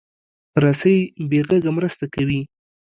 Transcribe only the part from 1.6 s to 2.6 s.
مرسته کوي.